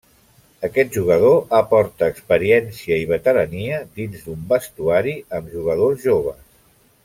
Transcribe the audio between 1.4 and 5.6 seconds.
aporta experiència i veterania dins d'un vestuari amb